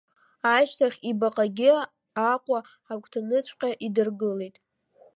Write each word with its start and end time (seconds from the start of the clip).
Ашьҭахь 0.55 0.99
ибаҟагьы 1.09 1.71
Аҟәа 2.31 2.59
агәҭаныҵәҟьа 2.91 3.69
идыргылеит. 3.85 4.55